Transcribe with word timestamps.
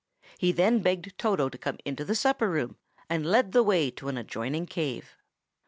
He 0.39 0.51
then 0.51 0.79
begged 0.79 1.15
Toto 1.19 1.47
to 1.47 1.57
come 1.59 1.77
into 1.85 2.03
the 2.03 2.15
supper 2.15 2.49
room, 2.49 2.75
and 3.07 3.23
led 3.23 3.51
the 3.51 3.61
way 3.61 3.91
to 3.91 4.07
an 4.07 4.17
adjoining 4.17 4.65
cave. 4.65 5.15